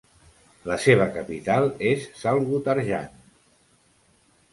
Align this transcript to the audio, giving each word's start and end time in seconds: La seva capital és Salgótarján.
La 0.69 0.77
seva 0.85 1.05
capital 1.17 1.67
és 1.89 2.07
Salgótarján. 2.21 3.13